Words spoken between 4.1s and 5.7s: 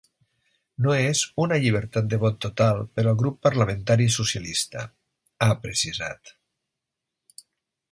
socialista”, ha